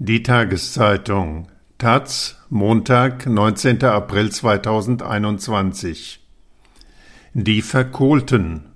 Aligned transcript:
Die 0.00 0.22
Tageszeitung 0.22 1.48
Taz, 1.76 2.36
Montag, 2.50 3.26
19. 3.26 3.82
April 3.82 4.30
2021 4.30 6.24
Die 7.34 7.62
Verkohlten 7.62 8.66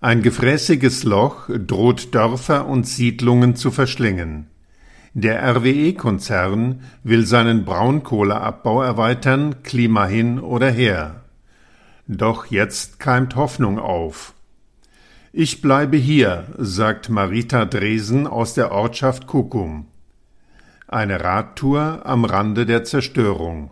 Ein 0.00 0.22
gefräßiges 0.22 1.04
Loch 1.04 1.48
droht 1.48 2.12
Dörfer 2.12 2.66
und 2.66 2.88
Siedlungen 2.88 3.54
zu 3.54 3.70
verschlingen. 3.70 4.48
Der 5.14 5.44
RWE-Konzern 5.44 6.80
will 7.04 7.24
seinen 7.24 7.64
Braunkohleabbau 7.64 8.82
erweitern, 8.82 9.62
Klima 9.62 10.06
hin 10.06 10.40
oder 10.40 10.72
her. 10.72 11.22
Doch 12.08 12.46
jetzt 12.46 12.98
keimt 12.98 13.36
Hoffnung 13.36 13.78
auf. 13.78 14.34
Ich 15.32 15.62
bleibe 15.62 15.96
hier, 15.96 16.48
sagt 16.58 17.10
Marita 17.10 17.64
Dresen 17.64 18.26
aus 18.26 18.54
der 18.54 18.72
Ortschaft 18.72 19.28
Kukum. 19.28 19.86
Eine 20.92 21.22
Radtour 21.22 22.00
am 22.02 22.24
Rande 22.24 22.66
der 22.66 22.82
Zerstörung 22.82 23.70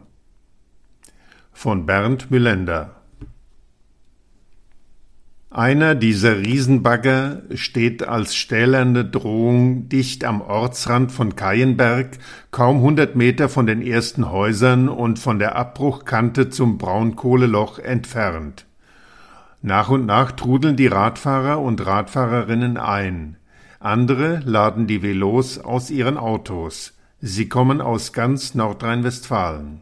von 1.52 1.84
Bernd 1.84 2.30
Müllender 2.30 2.94
Einer 5.50 5.96
dieser 5.96 6.38
Riesenbagger 6.38 7.42
steht 7.56 8.06
als 8.06 8.36
stählerne 8.36 9.04
Drohung 9.04 9.88
dicht 9.88 10.22
am 10.22 10.40
Ortsrand 10.40 11.10
von 11.10 11.34
Kayenberg, 11.34 12.18
kaum 12.52 12.82
hundert 12.82 13.16
Meter 13.16 13.48
von 13.48 13.66
den 13.66 13.82
ersten 13.82 14.30
Häusern 14.30 14.88
und 14.88 15.18
von 15.18 15.40
der 15.40 15.56
Abbruchkante 15.56 16.50
zum 16.50 16.78
Braunkohleloch 16.78 17.80
entfernt. 17.80 18.64
Nach 19.60 19.88
und 19.88 20.06
nach 20.06 20.30
trudeln 20.30 20.76
die 20.76 20.86
Radfahrer 20.86 21.60
und 21.60 21.84
Radfahrerinnen 21.84 22.76
ein. 22.76 23.38
Andere 23.80 24.40
laden 24.44 24.86
die 24.86 25.02
Velos 25.02 25.58
aus 25.58 25.90
ihren 25.90 26.16
Autos. 26.16 26.94
Sie 27.20 27.48
kommen 27.48 27.80
aus 27.80 28.12
ganz 28.12 28.54
Nordrhein-Westfalen. 28.54 29.80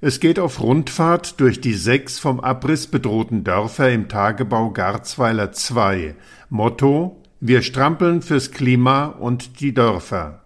Es 0.00 0.20
geht 0.20 0.38
auf 0.38 0.62
Rundfahrt 0.62 1.38
durch 1.38 1.60
die 1.60 1.74
sechs 1.74 2.18
vom 2.18 2.40
Abriss 2.40 2.86
bedrohten 2.86 3.44
Dörfer 3.44 3.90
im 3.90 4.08
Tagebau 4.08 4.70
Garzweiler 4.70 5.50
II. 5.52 6.14
Motto 6.48 7.22
Wir 7.40 7.60
strampeln 7.60 8.22
fürs 8.22 8.52
Klima 8.52 9.06
und 9.06 9.60
die 9.60 9.74
Dörfer. 9.74 10.44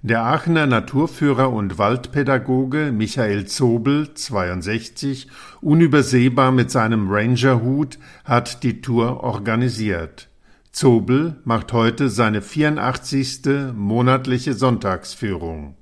Der 0.00 0.22
Aachener 0.22 0.66
Naturführer 0.66 1.52
und 1.52 1.76
Waldpädagoge 1.76 2.92
Michael 2.92 3.46
Zobel, 3.46 4.14
62, 4.14 5.28
unübersehbar 5.60 6.50
mit 6.50 6.70
seinem 6.70 7.10
Rangerhut, 7.10 7.98
hat 8.24 8.62
die 8.62 8.80
Tour 8.80 9.22
organisiert. 9.22 10.27
Zobel 10.72 11.36
macht 11.44 11.72
heute 11.72 12.08
seine 12.08 12.42
84. 12.42 13.72
monatliche 13.74 14.54
Sonntagsführung. 14.54 15.74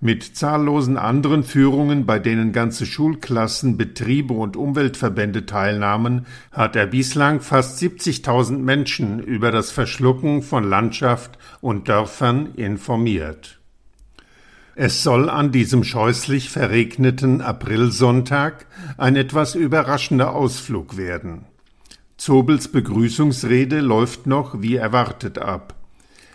Mit 0.00 0.36
zahllosen 0.36 0.98
anderen 0.98 1.44
Führungen, 1.44 2.04
bei 2.04 2.18
denen 2.18 2.52
ganze 2.52 2.84
Schulklassen, 2.84 3.78
Betriebe 3.78 4.34
und 4.34 4.56
Umweltverbände 4.56 5.46
teilnahmen, 5.46 6.26
hat 6.52 6.76
er 6.76 6.86
bislang 6.86 7.40
fast 7.40 7.80
70.000 7.80 8.58
Menschen 8.58 9.18
über 9.20 9.50
das 9.50 9.70
Verschlucken 9.70 10.42
von 10.42 10.68
Landschaft 10.68 11.38
und 11.62 11.88
Dörfern 11.88 12.52
informiert. 12.54 13.60
Es 14.74 15.02
soll 15.02 15.30
an 15.30 15.52
diesem 15.52 15.84
scheußlich 15.84 16.50
verregneten 16.50 17.40
Aprilsonntag 17.40 18.66
ein 18.98 19.16
etwas 19.16 19.54
überraschender 19.54 20.34
Ausflug 20.34 20.96
werden. 20.98 21.46
Zobels 22.16 22.68
Begrüßungsrede 22.68 23.80
läuft 23.80 24.26
noch 24.26 24.62
wie 24.62 24.76
erwartet 24.76 25.38
ab. 25.38 25.74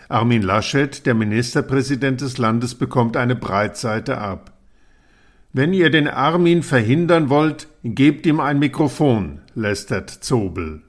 Armin 0.10 0.42
Laschet, 0.42 1.06
der 1.06 1.14
Ministerpräsident 1.14 2.22
des 2.22 2.38
Landes, 2.38 2.76
bekommt 2.76 3.16
eine 3.16 3.36
Breitseite 3.36 4.18
ab. 4.18 4.54
Wenn 5.54 5.74
ihr 5.74 5.90
den 5.90 6.08
Armin 6.08 6.64
verhindern 6.64 7.30
wollt, 7.30 7.68
gebt 7.84 8.26
ihm 8.26 8.40
ein 8.40 8.60
Mikrofon, 8.60 9.42
lästert 9.56 10.10
Zobel. 10.10 10.82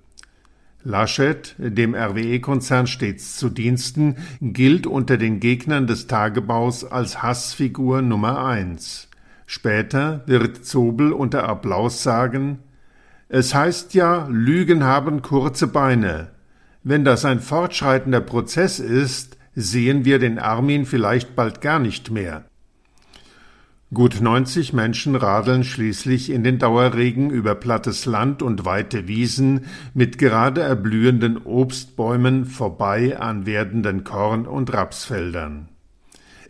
Laschet, 0.83 1.55
dem 1.59 1.95
RWE-Konzern 1.95 2.87
stets 2.87 3.37
zu 3.37 3.51
Diensten, 3.51 4.17
gilt 4.41 4.87
unter 4.87 5.19
den 5.19 5.39
Gegnern 5.39 5.87
des 5.87 6.07
Tagebaus 6.07 6.85
als 6.85 7.23
Hassfigur 7.23 8.01
Nummer 8.01 8.45
eins. 8.45 9.09
Später 9.47 10.23
wird 10.27 10.65
Zobel 10.65 11.13
unter 11.13 11.49
Applaus 11.49 12.03
sagen, 12.03 12.61
es 13.33 13.55
heißt 13.55 13.95
ja, 13.95 14.27
Lügen 14.29 14.83
haben 14.83 15.23
kurze 15.23 15.69
Beine. 15.69 16.33
Wenn 16.83 17.05
das 17.05 17.25
ein 17.25 17.39
fortschreitender 17.39 18.21
Prozess 18.21 18.81
ist, 18.81 19.39
sehen 19.55 20.05
wir 20.05 20.19
den 20.19 20.41
Armin 20.41 20.85
vielleicht 20.85 21.37
bald 21.37 21.61
gar 21.61 21.79
nicht 21.79 22.11
mehr. 22.11 22.45
Gut 23.95 24.21
90 24.21 24.73
Menschen 24.73 25.15
radeln 25.15 25.63
schließlich 25.63 26.31
in 26.31 26.43
den 26.43 26.59
Dauerregen 26.59 27.31
über 27.31 27.55
plattes 27.55 28.05
Land 28.05 28.43
und 28.43 28.65
weite 28.65 29.07
Wiesen 29.07 29.67
mit 29.95 30.19
gerade 30.19 30.63
erblühenden 30.63 31.39
Obstbäumen 31.39 32.47
vorbei 32.47 33.17
an 33.17 33.47
werdenden 33.47 34.03
Korn- 34.03 34.47
und 34.47 34.73
Rapsfeldern. 34.73 35.69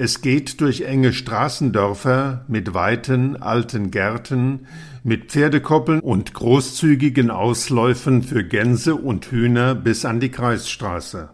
Es 0.03 0.23
geht 0.23 0.63
durch 0.63 0.81
enge 0.81 1.13
Straßendörfer 1.13 2.47
mit 2.49 2.73
weiten, 2.73 3.37
alten 3.37 3.91
Gärten, 3.91 4.67
mit 5.05 5.27
Pferdekoppeln 5.27 6.01
und 6.01 6.33
großzügigen 6.33 7.31
Ausläufen 7.31 8.23
für 8.23 8.43
Gänse 8.43 8.95
und 8.95 9.27
Hühner 9.27 9.75
bis 9.75 10.07
an 10.07 10.19
die 10.19 10.31
Kreisstraße. 10.31 11.29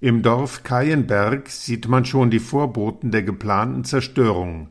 Im 0.00 0.22
Dorf 0.22 0.62
Kayenberg 0.62 1.50
sieht 1.50 1.86
man 1.86 2.06
schon 2.06 2.30
die 2.30 2.38
Vorboten 2.38 3.10
der 3.10 3.24
geplanten 3.24 3.84
Zerstörung. 3.84 4.68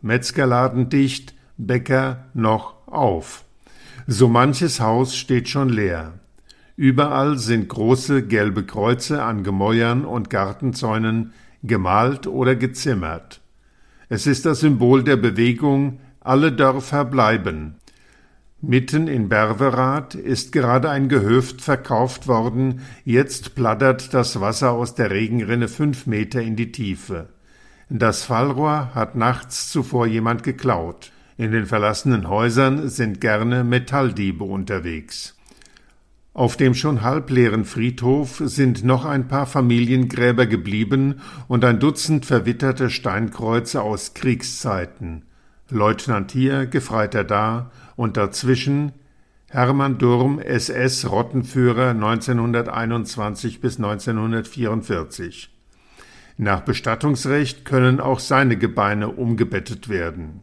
Metzgerladen 0.00 0.90
dicht, 0.90 1.34
Bäcker 1.56 2.26
noch 2.34 2.86
auf. 2.86 3.46
So 4.06 4.28
manches 4.28 4.78
Haus 4.78 5.16
steht 5.16 5.48
schon 5.48 5.70
leer. 5.70 6.12
Überall 6.76 7.36
sind 7.36 7.68
große 7.68 8.28
gelbe 8.28 8.62
Kreuze 8.62 9.24
an 9.24 9.42
Gemäuern 9.42 10.04
und 10.04 10.30
Gartenzäunen 10.30 11.32
gemalt 11.62 12.26
oder 12.26 12.56
gezimmert. 12.56 13.40
Es 14.08 14.26
ist 14.26 14.46
das 14.46 14.60
Symbol 14.60 15.04
der 15.04 15.16
Bewegung 15.16 16.00
Alle 16.20 16.52
Dörfer 16.52 17.04
bleiben. 17.04 17.76
Mitten 18.60 19.06
in 19.06 19.28
Berverath 19.28 20.16
ist 20.16 20.50
gerade 20.50 20.90
ein 20.90 21.08
Gehöft 21.08 21.60
verkauft 21.60 22.26
worden, 22.26 22.80
jetzt 23.04 23.54
plattert 23.54 24.12
das 24.12 24.40
Wasser 24.40 24.72
aus 24.72 24.96
der 24.96 25.12
Regenrinne 25.12 25.68
fünf 25.68 26.06
Meter 26.06 26.42
in 26.42 26.56
die 26.56 26.72
Tiefe. 26.72 27.28
Das 27.88 28.24
Fallrohr 28.24 28.94
hat 28.94 29.14
nachts 29.14 29.70
zuvor 29.70 30.06
jemand 30.06 30.42
geklaut. 30.42 31.12
In 31.36 31.52
den 31.52 31.66
verlassenen 31.66 32.28
Häusern 32.28 32.88
sind 32.88 33.20
gerne 33.20 33.62
Metalldiebe 33.62 34.42
unterwegs. 34.42 35.37
Auf 36.38 36.56
dem 36.56 36.74
schon 36.74 37.02
halbleeren 37.02 37.64
Friedhof 37.64 38.40
sind 38.44 38.84
noch 38.84 39.04
ein 39.04 39.26
paar 39.26 39.44
Familiengräber 39.44 40.46
geblieben 40.46 41.16
und 41.48 41.64
ein 41.64 41.80
Dutzend 41.80 42.26
verwitterte 42.26 42.90
Steinkreuze 42.90 43.82
aus 43.82 44.14
Kriegszeiten. 44.14 45.24
Leutnant 45.68 46.30
hier, 46.30 46.66
Gefreiter 46.66 47.24
da 47.24 47.72
und 47.96 48.16
dazwischen 48.16 48.92
Hermann 49.48 49.98
Durm, 49.98 50.38
SS 50.38 51.10
Rottenführer 51.10 51.90
1921 51.90 53.60
bis 53.60 53.78
1944. 53.78 55.50
Nach 56.36 56.60
Bestattungsrecht 56.60 57.64
können 57.64 57.98
auch 57.98 58.20
seine 58.20 58.56
Gebeine 58.56 59.08
umgebettet 59.08 59.88
werden. 59.88 60.42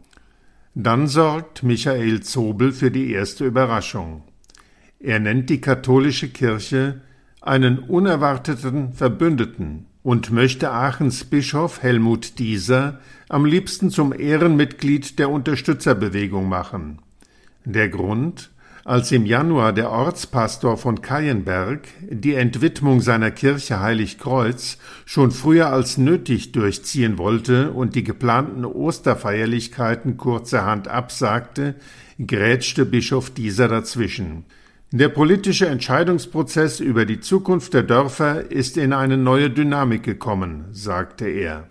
Dann 0.73 1.07
sorgt 1.07 1.63
Michael 1.63 2.19
Zobel 2.19 2.73
für 2.73 2.91
die 2.91 3.13
erste 3.13 3.45
Überraschung. 3.45 4.23
Er 5.05 5.19
nennt 5.19 5.51
die 5.51 5.61
katholische 5.61 6.29
Kirche 6.29 6.99
einen 7.39 7.77
unerwarteten 7.77 8.91
Verbündeten 8.93 9.85
und 10.01 10.31
möchte 10.31 10.71
Aachens 10.71 11.25
Bischof 11.25 11.83
Helmut 11.83 12.39
Dieser 12.39 12.99
am 13.29 13.45
liebsten 13.45 13.91
zum 13.91 14.19
Ehrenmitglied 14.19 15.19
der 15.19 15.29
Unterstützerbewegung 15.29 16.49
machen. 16.49 17.03
Der 17.65 17.87
Grund? 17.89 18.49
Als 18.83 19.11
im 19.11 19.27
Januar 19.27 19.73
der 19.73 19.91
Ortspastor 19.91 20.75
von 20.75 21.03
Kayenberg 21.03 21.87
die 22.09 22.33
Entwidmung 22.33 23.01
seiner 23.01 23.29
Kirche 23.29 23.81
Heiligkreuz 23.81 24.79
schon 25.05 25.29
früher 25.29 25.67
als 25.67 25.99
nötig 25.99 26.51
durchziehen 26.51 27.19
wollte 27.19 27.73
und 27.73 27.93
die 27.93 28.03
geplanten 28.03 28.65
Osterfeierlichkeiten 28.65 30.17
kurzerhand 30.17 30.87
absagte, 30.87 31.75
grätschte 32.17 32.87
Bischof 32.87 33.29
dieser 33.29 33.67
dazwischen. 33.67 34.45
Der 34.91 35.09
politische 35.09 35.67
Entscheidungsprozess 35.67 36.79
über 36.79 37.05
die 37.05 37.19
Zukunft 37.19 37.73
der 37.73 37.83
Dörfer 37.83 38.51
ist 38.51 38.77
in 38.77 38.93
eine 38.93 39.17
neue 39.17 39.49
Dynamik 39.49 40.03
gekommen, 40.03 40.65
sagte 40.71 41.27
er. 41.27 41.67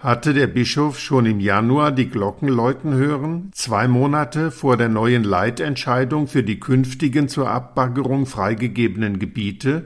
Hatte 0.00 0.34
der 0.34 0.48
Bischof 0.48 0.98
schon 0.98 1.26
im 1.26 1.40
Januar 1.40 1.92
die 1.92 2.10
Glocken 2.10 2.48
läuten 2.48 2.92
hören, 2.92 3.50
zwei 3.54 3.88
Monate 3.88 4.50
vor 4.50 4.76
der 4.76 4.88
neuen 4.88 5.22
Leitentscheidung 5.24 6.26
für 6.26 6.42
die 6.42 6.60
künftigen 6.60 7.28
zur 7.28 7.48
Abbaggerung 7.48 8.26
freigegebenen 8.26 9.18
Gebiete? 9.20 9.84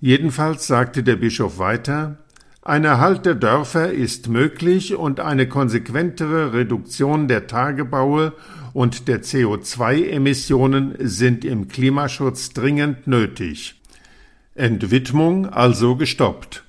Jedenfalls 0.00 0.66
sagte 0.66 1.02
der 1.02 1.16
Bischof 1.16 1.58
weiter, 1.58 2.18
ein 2.66 2.82
Erhalt 2.82 3.24
der 3.26 3.36
Dörfer 3.36 3.92
ist 3.92 4.28
möglich 4.28 4.96
und 4.96 5.20
eine 5.20 5.48
konsequentere 5.48 6.52
Reduktion 6.52 7.28
der 7.28 7.46
Tagebaue 7.46 8.32
und 8.72 9.06
der 9.06 9.22
CO2-Emissionen 9.22 10.96
sind 10.98 11.44
im 11.44 11.68
Klimaschutz 11.68 12.50
dringend 12.54 13.06
nötig. 13.06 13.80
Entwidmung 14.56 15.48
also 15.48 15.94
gestoppt. 15.94 16.64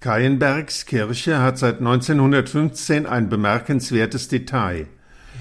Keienbergs 0.00 0.86
Kirche 0.86 1.38
hat 1.38 1.58
seit 1.58 1.78
1915 1.78 3.06
ein 3.06 3.28
bemerkenswertes 3.28 4.26
Detail. 4.26 4.88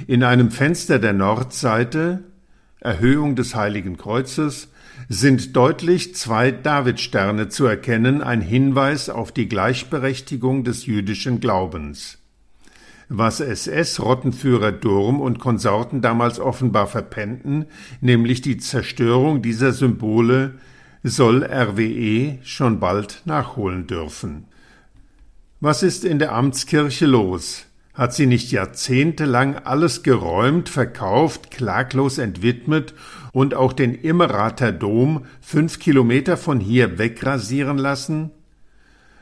In 0.06 0.24
einem 0.24 0.52
Fenster 0.52 1.00
der 1.00 1.14
Nordseite 1.14 2.26
Erhöhung 2.80 3.36
des 3.36 3.56
Heiligen 3.56 3.98
Kreuzes 3.98 4.70
sind 5.08 5.56
deutlich 5.56 6.16
zwei 6.16 6.52
Davidsterne 6.52 7.50
zu 7.50 7.66
erkennen, 7.66 8.22
ein 8.22 8.42
Hinweis 8.42 9.10
auf 9.10 9.32
die 9.32 9.48
Gleichberechtigung 9.48 10.64
des 10.64 10.86
jüdischen 10.86 11.40
Glaubens. 11.40 12.18
Was 13.08 13.40
SS-Rottenführer 13.40 14.72
Durm 14.72 15.20
und 15.20 15.40
Konsorten 15.40 16.02
damals 16.02 16.40
offenbar 16.40 16.86
verpennten, 16.86 17.66
nämlich 18.02 18.42
die 18.42 18.58
Zerstörung 18.58 19.42
dieser 19.42 19.72
Symbole, 19.72 20.60
soll 21.02 21.44
RWE 21.44 22.38
schon 22.44 22.80
bald 22.80 23.24
nachholen 23.26 23.88
dürfen. 23.88 24.46
Was 25.60 25.82
ist 25.82 26.06
in 26.06 26.20
der 26.20 26.34
Amtskirche 26.34 27.06
los? 27.06 27.66
Hat 27.94 28.14
sie 28.14 28.28
nicht 28.28 28.52
jahrzehntelang 28.52 29.56
alles 29.56 30.04
geräumt, 30.04 30.70
verkauft, 30.70 31.52
klaglos 31.52 32.18
entwidmet 32.18 32.94
und 33.32 33.54
auch 33.54 33.74
den 33.74 33.94
Immerater 33.94 34.72
Dom 34.72 35.26
fünf 35.42 35.80
Kilometer 35.80 36.38
von 36.38 36.60
hier 36.60 36.98
wegrasieren 36.98 37.78
lassen? 37.78 38.32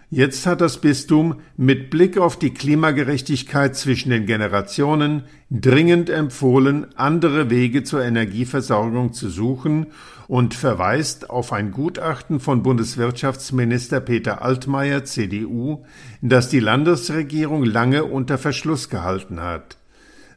Jetzt 0.10 0.46
hat 0.46 0.62
das 0.62 0.80
Bistum 0.80 1.42
mit 1.58 1.90
Blick 1.90 2.18
auf 2.18 2.40
die 2.40 2.54
Klimagerechtigkeit 2.54 3.76
zwischen 3.76 4.10
den 4.10 4.26
Generationen 4.26 5.24
dringend 5.52 6.10
empfohlen, 6.10 6.88
andere 6.96 7.50
Wege 7.50 7.84
zur 7.84 8.06
Energieversorgung 8.06 9.12
zu 9.12 9.28
suchen 9.28 9.88
und 10.30 10.54
verweist 10.54 11.30
auf 11.30 11.52
ein 11.52 11.72
Gutachten 11.72 12.40
von 12.40 12.64
Bundeswirtschaftsminister 12.64 14.00
Peter 14.00 14.42
Altmaier 14.42 15.04
CDU, 15.04 15.84
das 16.22 16.48
die 16.48 16.62
Landesregierung 16.62 17.66
lange 17.66 18.06
unter 18.06 18.38
Verschluss 18.38 18.88
gehalten 18.90 19.42
hat. 19.42 19.78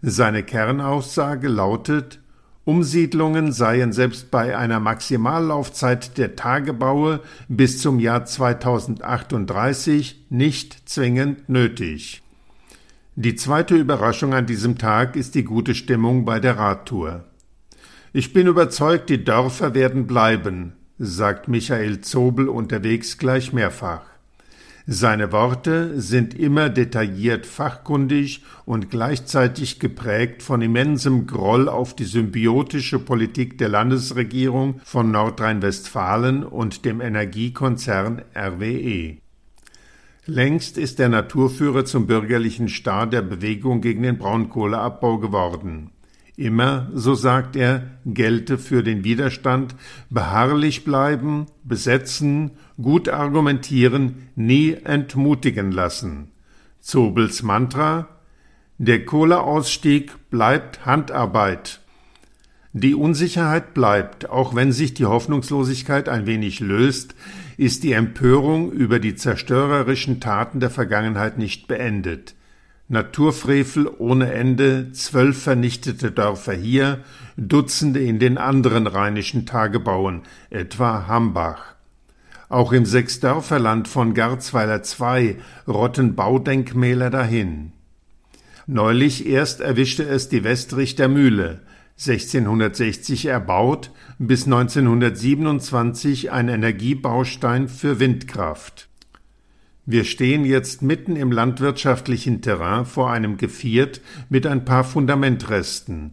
Seine 0.02 0.42
Kernaussage 0.42 1.46
lautet 1.46 2.19
Umsiedlungen 2.64 3.52
seien 3.52 3.92
selbst 3.92 4.30
bei 4.30 4.56
einer 4.56 4.80
Maximallaufzeit 4.80 6.18
der 6.18 6.36
Tagebaue 6.36 7.20
bis 7.48 7.80
zum 7.80 7.98
Jahr 7.98 8.26
2038 8.26 10.26
nicht 10.28 10.88
zwingend 10.88 11.48
nötig. 11.48 12.22
Die 13.16 13.34
zweite 13.34 13.76
Überraschung 13.76 14.34
an 14.34 14.46
diesem 14.46 14.78
Tag 14.78 15.16
ist 15.16 15.34
die 15.34 15.44
gute 15.44 15.74
Stimmung 15.74 16.24
bei 16.24 16.38
der 16.38 16.58
Radtour. 16.58 17.24
Ich 18.12 18.32
bin 18.32 18.46
überzeugt, 18.46 19.08
die 19.08 19.24
Dörfer 19.24 19.74
werden 19.74 20.06
bleiben, 20.06 20.74
sagt 20.98 21.48
Michael 21.48 22.02
Zobel 22.02 22.48
unterwegs 22.48 23.18
gleich 23.18 23.52
mehrfach. 23.52 24.09
Seine 24.86 25.30
Worte 25.30 26.00
sind 26.00 26.34
immer 26.34 26.68
detailliert 26.68 27.46
fachkundig 27.46 28.42
und 28.64 28.90
gleichzeitig 28.90 29.78
geprägt 29.78 30.42
von 30.42 30.62
immensem 30.62 31.26
Groll 31.26 31.68
auf 31.68 31.94
die 31.94 32.04
symbiotische 32.04 32.98
Politik 32.98 33.58
der 33.58 33.68
Landesregierung 33.68 34.80
von 34.84 35.10
Nordrhein-Westfalen 35.10 36.44
und 36.44 36.84
dem 36.84 37.00
Energiekonzern 37.00 38.22
RWE. 38.34 39.18
Längst 40.26 40.78
ist 40.78 40.98
der 40.98 41.08
Naturführer 41.08 41.84
zum 41.84 42.06
bürgerlichen 42.06 42.68
Star 42.68 43.06
der 43.06 43.22
Bewegung 43.22 43.80
gegen 43.80 44.02
den 44.02 44.18
Braunkohleabbau 44.18 45.18
geworden. 45.18 45.90
Immer, 46.36 46.90
so 46.94 47.14
sagt 47.14 47.56
er, 47.56 47.82
gelte 48.06 48.56
für 48.56 48.82
den 48.82 49.04
Widerstand 49.04 49.74
beharrlich 50.08 50.84
bleiben, 50.84 51.46
besetzen, 51.64 52.52
gut 52.80 53.08
argumentieren, 53.08 54.28
nie 54.36 54.72
entmutigen 54.72 55.72
lassen. 55.72 56.30
Zobels 56.80 57.42
Mantra 57.42 58.08
Der 58.78 59.04
Kohleausstieg 59.04 60.30
bleibt 60.30 60.86
Handarbeit. 60.86 61.80
Die 62.72 62.94
Unsicherheit 62.94 63.74
bleibt, 63.74 64.30
auch 64.30 64.54
wenn 64.54 64.70
sich 64.70 64.94
die 64.94 65.04
Hoffnungslosigkeit 65.04 66.08
ein 66.08 66.26
wenig 66.26 66.60
löst, 66.60 67.16
ist 67.56 67.82
die 67.82 67.92
Empörung 67.92 68.70
über 68.70 69.00
die 69.00 69.16
zerstörerischen 69.16 70.20
Taten 70.20 70.60
der 70.60 70.70
Vergangenheit 70.70 71.36
nicht 71.36 71.66
beendet. 71.66 72.34
Naturfrevel 72.90 73.88
ohne 73.98 74.32
Ende, 74.32 74.90
zwölf 74.90 75.44
vernichtete 75.44 76.10
Dörfer 76.10 76.54
hier, 76.54 77.04
Dutzende 77.36 78.00
in 78.00 78.18
den 78.18 78.36
anderen 78.36 78.88
rheinischen 78.88 79.46
Tagebauen, 79.46 80.22
etwa 80.50 81.06
Hambach. 81.06 81.76
Auch 82.48 82.72
im 82.72 82.84
Sechsdörferland 82.84 83.86
von 83.86 84.12
Garzweiler 84.12 84.82
II 84.82 85.36
rotten 85.68 86.16
Baudenkmäler 86.16 87.10
dahin. 87.10 87.70
Neulich 88.66 89.24
erst 89.24 89.60
erwischte 89.60 90.02
es 90.02 90.28
die 90.28 90.42
Westrichter 90.42 91.06
Mühle, 91.06 91.60
1660 91.96 93.26
erbaut, 93.26 93.92
bis 94.18 94.46
1927 94.46 96.32
ein 96.32 96.48
Energiebaustein 96.48 97.68
für 97.68 98.00
Windkraft. 98.00 98.89
Wir 99.92 100.04
stehen 100.04 100.44
jetzt 100.44 100.82
mitten 100.82 101.16
im 101.16 101.32
landwirtschaftlichen 101.32 102.42
Terrain 102.42 102.86
vor 102.86 103.10
einem 103.10 103.38
Geviert 103.38 104.00
mit 104.28 104.46
ein 104.46 104.64
paar 104.64 104.84
Fundamentresten. 104.84 106.12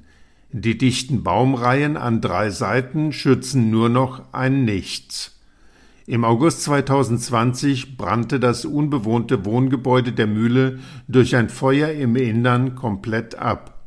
Die 0.52 0.80
dichten 0.80 1.22
Baumreihen 1.22 1.96
an 1.96 2.20
drei 2.20 2.50
Seiten 2.50 3.14
schützen 3.14 3.70
nur 3.70 3.90
noch 3.90 4.34
ein 4.34 4.66
Nichts. 4.66 5.40
Im 6.08 6.26
August 6.26 6.64
2020 6.64 7.98
brannte 7.98 8.40
das 8.40 8.66
unbewohnte 8.66 9.46
Wohngebäude 9.46 10.12
der 10.12 10.26
Mühle 10.26 10.80
durch 11.08 11.36
ein 11.36 11.48
Feuer 11.48 11.92
im 11.92 12.16
Innern 12.16 12.74
komplett 12.74 13.36
ab. 13.36 13.86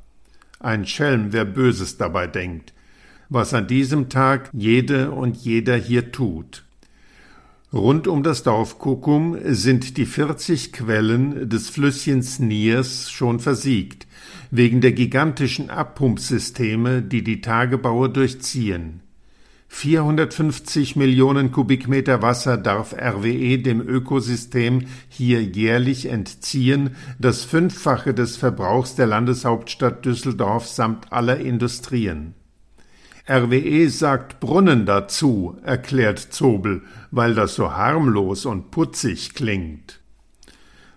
Ein 0.61 0.87
Schelm, 0.87 1.33
wer 1.33 1.45
Böses 1.45 1.97
dabei 1.97 2.29
denkt, 2.29 2.75
was 3.29 3.55
an 3.55 3.67
diesem 3.67 4.09
Tag 4.09 4.51
jede 4.53 5.11
und 5.11 5.37
jeder 5.37 5.75
hier 5.75 6.12
tut. 6.12 6.62
Rund 7.73 8.09
um 8.09 8.25
das 8.25 8.43
Dorf 8.43 8.81
Kukum 8.81 9.39
sind 9.45 9.97
die 9.97 10.07
40 10.07 10.73
Quellen 10.73 11.49
des 11.49 11.71
Flüsschens 11.71 12.41
Niers 12.41 13.12
schon 13.12 13.39
versiegt, 13.39 14.09
wegen 14.50 14.81
der 14.81 14.91
gigantischen 14.91 15.71
Abpumpsysteme, 15.71 17.00
die 17.00 17.23
die 17.23 17.41
Tagebaue 17.41 18.11
durchziehen. 18.11 19.03
450 19.69 20.97
Millionen 20.97 21.53
Kubikmeter 21.53 22.23
Wasser 22.23 22.57
darf 22.57 22.93
RWE 22.93 23.59
dem 23.59 23.81
Ökosystem 23.81 24.87
hier 25.09 25.41
jährlich 25.41 26.07
entziehen, 26.07 26.97
das 27.21 27.45
Fünffache 27.45 28.12
des 28.12 28.37
Verbrauchs 28.37 28.97
der 28.97 29.07
Landeshauptstadt 29.07 30.05
Düsseldorf 30.05 30.67
samt 30.67 31.12
aller 31.12 31.39
Industrien. 31.39 32.35
RWE 33.31 33.89
sagt 33.91 34.41
Brunnen 34.41 34.87
dazu, 34.87 35.57
erklärt 35.63 36.19
Zobel, 36.19 36.83
weil 37.13 37.37
das 37.37 37.55
so 37.55 37.71
harmlos 37.71 38.45
und 38.45 38.73
putzig 38.73 39.35
klingt. 39.35 40.01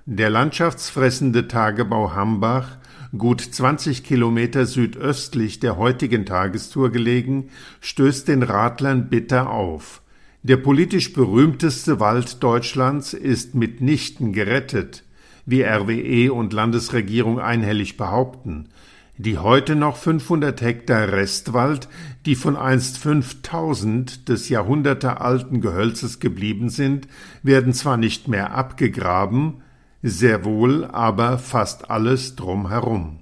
Der 0.07 0.31
landschaftsfressende 0.31 1.47
Tagebau 1.47 2.15
Hambach, 2.15 2.77
gut 3.15 3.41
20 3.41 4.03
Kilometer 4.03 4.65
südöstlich 4.65 5.59
der 5.59 5.77
heutigen 5.77 6.25
Tagestour 6.25 6.91
gelegen, 6.91 7.51
stößt 7.81 8.27
den 8.27 8.41
Radlern 8.41 9.09
bitter 9.09 9.51
auf. 9.51 10.01
Der 10.41 10.57
politisch 10.57 11.13
berühmteste 11.13 11.99
Wald 11.99 12.41
Deutschlands 12.41 13.13
ist 13.13 13.53
mitnichten 13.53 14.33
gerettet, 14.33 15.03
wie 15.45 15.61
RWE 15.61 16.33
und 16.33 16.51
Landesregierung 16.51 17.39
einhellig 17.39 17.95
behaupten. 17.95 18.69
Die 19.17 19.37
heute 19.37 19.75
noch 19.75 19.97
500 19.97 20.59
Hektar 20.59 21.11
Restwald, 21.11 21.87
die 22.25 22.33
von 22.33 22.55
einst 22.55 22.97
5000 22.97 24.27
des 24.27 24.49
jahrhundertealten 24.49 25.61
Gehölzes 25.61 26.19
geblieben 26.19 26.69
sind, 26.69 27.07
werden 27.43 27.73
zwar 27.73 27.97
nicht 27.97 28.27
mehr 28.27 28.55
abgegraben, 28.55 29.61
sehr 30.01 30.45
wohl 30.45 30.85
aber 30.85 31.37
fast 31.37 31.91
alles 31.91 32.35
drumherum. 32.35 33.19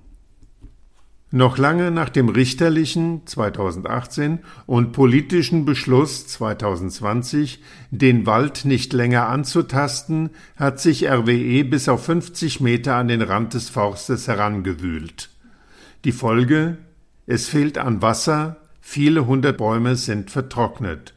Noch 1.29 1.57
lange 1.57 1.91
nach 1.91 2.10
dem 2.10 2.29
richterlichen 2.29 3.27
2018 3.27 4.39
und 4.65 4.93
politischen 4.93 5.65
Beschluss 5.65 6.25
2020, 6.27 7.62
den 7.89 8.25
Wald 8.25 8.63
nicht 8.63 8.93
länger 8.93 9.27
anzutasten, 9.27 10.29
hat 10.55 10.79
sich 10.79 11.10
RWE 11.10 11.65
bis 11.65 11.89
auf 11.89 12.05
50 12.05 12.62
Meter 12.62 12.95
an 12.95 13.10
den 13.10 13.21
Rand 13.21 13.53
des 13.55 13.69
Forstes 13.69 14.29
herangewühlt. 14.29 15.30
Die 16.03 16.12
Folge? 16.12 16.77
Es 17.27 17.48
fehlt 17.48 17.77
an 17.77 18.01
Wasser, 18.01 18.58
viele 18.79 19.27
hundert 19.27 19.60
Bäume 19.60 19.96
sind 19.96 20.31
vertrocknet. 20.31 21.13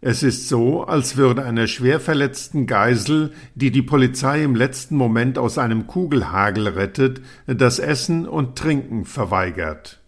Es 0.00 0.22
ist 0.22 0.48
so, 0.48 0.84
als 0.84 1.16
würde 1.16 1.44
einer 1.44 1.66
schwer 1.66 1.98
verletzten 1.98 2.68
Geisel, 2.68 3.32
die 3.56 3.72
die 3.72 3.82
Polizei 3.82 4.44
im 4.44 4.54
letzten 4.54 4.94
Moment 4.94 5.36
aus 5.36 5.58
einem 5.58 5.88
Kugelhagel 5.88 6.68
rettet, 6.68 7.20
das 7.48 7.80
Essen 7.80 8.26
und 8.26 8.56
Trinken 8.56 9.04
verweigert. 9.04 10.00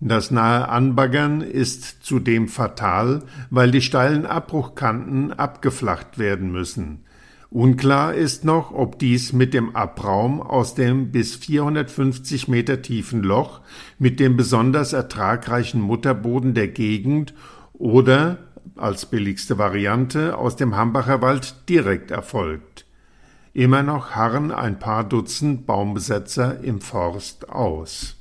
Das 0.00 0.30
nahe 0.30 0.68
Anbaggern 0.70 1.42
ist 1.42 2.02
zudem 2.02 2.48
fatal, 2.48 3.24
weil 3.50 3.70
die 3.70 3.82
steilen 3.82 4.24
Abbruchkanten 4.24 5.34
abgeflacht 5.34 6.18
werden 6.18 6.50
müssen. 6.50 7.04
Unklar 7.52 8.14
ist 8.14 8.46
noch, 8.46 8.72
ob 8.72 8.98
dies 8.98 9.34
mit 9.34 9.52
dem 9.52 9.76
Abraum 9.76 10.40
aus 10.40 10.74
dem 10.74 11.12
bis 11.12 11.36
450 11.36 12.48
Meter 12.48 12.80
tiefen 12.80 13.22
Loch 13.22 13.60
mit 13.98 14.20
dem 14.20 14.38
besonders 14.38 14.94
ertragreichen 14.94 15.82
Mutterboden 15.82 16.54
der 16.54 16.68
Gegend 16.68 17.34
oder 17.74 18.38
als 18.74 19.04
billigste 19.04 19.58
Variante 19.58 20.38
aus 20.38 20.56
dem 20.56 20.76
Hambacher 20.76 21.20
Wald 21.20 21.68
direkt 21.68 22.10
erfolgt. 22.10 22.86
Immer 23.52 23.82
noch 23.82 24.12
harren 24.12 24.50
ein 24.50 24.78
paar 24.78 25.04
Dutzend 25.04 25.66
Baumbesetzer 25.66 26.64
im 26.64 26.80
Forst 26.80 27.50
aus. 27.50 28.16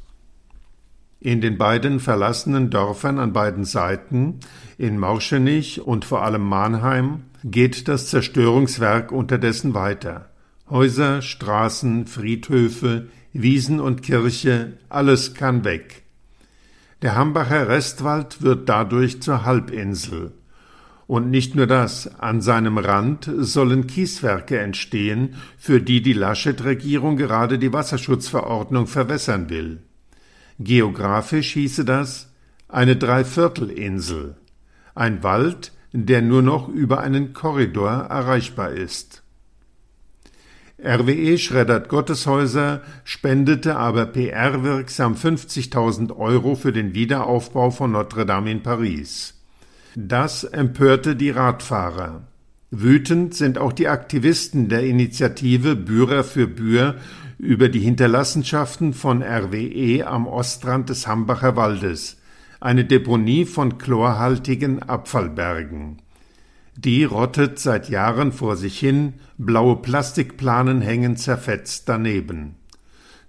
In 1.22 1.40
den 1.40 1.58
beiden 1.58 2.02
verlassenen 2.02 2.70
Dörfern 2.70 3.18
an 3.18 3.32
beiden 3.32 3.64
Seiten, 3.64 4.42
in 4.78 5.00
Morschenich 5.00 5.80
und 5.80 6.04
vor 6.04 6.22
allem 6.22 6.44
Mannheim, 6.44 7.22
geht 7.44 7.88
das 7.88 8.08
Zerstörungswerk 8.08 9.12
unterdessen 9.12 9.74
weiter. 9.74 10.30
Häuser, 10.70 11.22
Straßen, 11.22 12.08
Friedhöfe, 12.08 13.08
Wiesen 13.34 13.80
und 13.80 14.04
Kirche, 14.04 14.74
alles 14.90 15.34
kann 15.34 15.64
weg. 15.64 16.04
Der 17.02 17.16
Hambacher 17.16 17.68
Restwald 17.68 18.42
wird 18.42 18.70
dadurch 18.70 19.22
zur 19.22 19.44
Halbinsel. 19.44 20.34
Und 21.08 21.30
nicht 21.30 21.56
nur 21.56 21.68
das, 21.68 22.20
an 22.20 22.42
seinem 22.42 22.78
Rand 22.78 23.30
sollen 23.38 23.88
Kieswerke 23.88 24.60
entstehen, 24.60 25.36
für 25.58 25.82
die 25.82 26.02
die 26.02 26.14
Laschet-Regierung 26.14 27.18
gerade 27.18 27.60
die 27.60 27.74
Wasserschutzverordnung 27.74 28.88
verwässern 28.88 29.50
will. 29.50 29.82
Geografisch 30.60 31.54
hieße 31.54 31.84
das 31.84 32.32
eine 32.70 32.96
Dreiviertelinsel, 32.96 34.36
ein 34.96 35.24
Wald, 35.24 35.74
der 35.94 36.22
nur 36.22 36.42
noch 36.42 36.70
über 36.70 37.02
einen 37.02 37.34
Korridor 37.34 37.92
erreichbar 37.92 38.72
ist. 38.72 39.24
RWE 40.84 41.38
schreddert 41.38 41.90
Gotteshäuser, 41.90 42.82
spendete 43.04 43.76
aber 43.76 44.08
PR-wirksam 44.08 45.14
50.000 45.14 46.16
Euro 46.18 46.56
für 46.56 46.72
den 46.72 46.96
Wiederaufbau 46.96 47.70
von 47.70 47.92
Notre 47.92 48.26
Dame 48.26 48.52
in 48.52 48.64
Paris. 48.64 49.36
Das 49.96 50.44
empörte 50.44 51.16
die 51.16 51.30
Radfahrer. 51.30 52.24
Wütend 52.72 53.36
sind 53.36 53.58
auch 53.58 53.74
die 53.74 53.90
Aktivisten 53.90 54.70
der 54.70 54.84
Initiative 54.84 55.76
Bührer 55.76 56.24
für 56.24 56.48
Bühr 56.48 56.96
über 57.38 57.70
die 57.70 57.82
Hinterlassenschaften 57.82 58.94
von 58.94 59.22
RWE 59.22 60.08
am 60.08 60.26
Ostrand 60.26 60.90
des 60.90 61.06
Hambacher 61.06 61.56
Waldes, 61.56 62.21
eine 62.62 62.86
Deponie 62.86 63.46
von 63.46 63.80
chlorhaltigen 63.80 64.84
Abfallbergen. 64.84 65.98
Die 66.78 67.04
rottet 67.04 67.60
seit 67.60 67.90
Jahren 67.90 68.32
vor 68.32 68.56
sich 68.56 68.80
hin, 68.80 69.16
blaue 69.38 69.78
Plastikplanen 69.78 70.80
hängen 70.80 71.18
zerfetzt 71.18 71.90
daneben. 71.90 72.56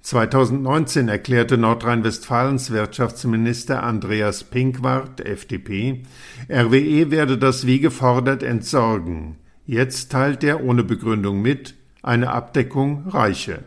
2019 0.02 1.08
erklärte 1.08 1.56
Nordrhein-Westfalens 1.56 2.72
Wirtschaftsminister 2.72 3.82
Andreas 3.82 4.44
Pinkwart, 4.44 5.20
FDP, 5.20 6.02
RWE 6.50 7.10
werde 7.10 7.38
das 7.38 7.66
wie 7.66 7.80
gefordert 7.80 8.42
entsorgen. 8.42 9.36
Jetzt 9.64 10.12
teilt 10.12 10.44
er 10.44 10.62
ohne 10.62 10.84
Begründung 10.84 11.40
mit, 11.40 11.74
eine 12.02 12.32
Abdeckung 12.32 13.08
reiche. 13.08 13.60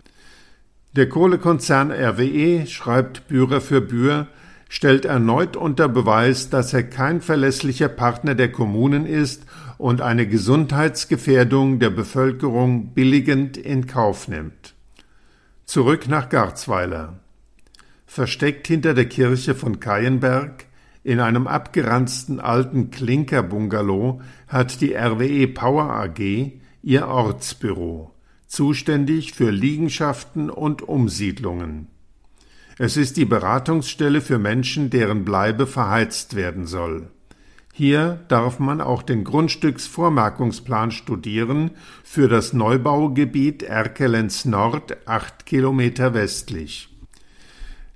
Der 0.96 1.10
Kohlekonzern 1.10 1.92
RWE, 1.92 2.68
schreibt 2.68 3.28
Bührer 3.28 3.62
für 3.62 3.82
Bühr, 3.82 4.28
stellt 4.76 5.06
erneut 5.06 5.56
unter 5.56 5.88
Beweis, 5.88 6.50
dass 6.50 6.74
er 6.74 6.84
kein 6.84 7.22
verlässlicher 7.22 7.88
Partner 7.88 8.36
der 8.36 8.52
Kommunen 8.52 9.06
ist 9.06 9.46
und 9.78 10.02
eine 10.02 10.28
Gesundheitsgefährdung 10.28 11.80
der 11.80 11.92
Bevölkerung 11.92 12.94
billigend 12.94 13.56
in 13.56 13.88
Kauf 13.88 14.28
nimmt. 14.28 14.74
Zurück 15.64 16.10
nach 16.10 16.28
Garzweiler. 16.28 17.22
Versteckt 18.06 18.68
hinter 18.68 18.94
der 18.94 19.06
Kirche 19.06 19.56
von 19.56 19.80
Kayenberg, 19.80 20.66
in 21.06 21.22
einem 21.22 21.48
abgeranzten 21.48 22.42
alten 22.42 22.92
Klinkerbungalow, 22.92 24.20
hat 24.50 24.82
die 24.82 24.94
RWE 24.94 25.48
Power 25.48 25.90
AG 25.90 26.52
ihr 26.84 27.08
Ortsbüro, 27.08 28.12
zuständig 28.46 29.36
für 29.36 29.52
Liegenschaften 29.52 30.50
und 30.50 30.82
Umsiedlungen. 30.82 31.95
Es 32.78 32.98
ist 32.98 33.16
die 33.16 33.26
Beratungsstelle 33.26 34.20
für 34.20 34.38
Menschen, 34.38 34.90
deren 34.90 35.24
Bleibe 35.24 35.66
verheizt 35.66 36.36
werden 36.36 36.66
soll. 36.66 37.08
Hier 37.74 38.20
darf 38.28 38.60
man 38.60 38.82
auch 38.82 39.02
den 39.02 39.24
Grundstücksvormerkungsplan 39.24 40.92
studieren 40.92 41.72
für 42.04 42.28
das 42.28 42.52
Neubaugebiet 42.54 43.64
Erkelenz 43.64 44.46
Nord, 44.46 44.98
acht 45.08 45.46
Kilometer 45.46 46.14
westlich. 46.14 46.90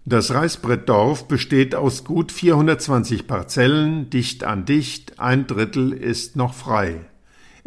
Das 0.05 0.33
Reißbrettdorf 0.33 1.27
besteht 1.27 1.75
aus 1.75 2.03
gut 2.05 2.31
420 2.31 3.27
Parzellen, 3.27 4.09
dicht 4.09 4.43
an 4.43 4.65
dicht, 4.65 5.19
ein 5.19 5.45
Drittel 5.45 5.91
ist 5.91 6.35
noch 6.35 6.53
frei. 6.53 7.01